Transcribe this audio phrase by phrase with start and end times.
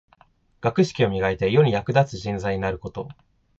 [0.61, 3.07] 学識を磨いて、世に役立つ人材になること。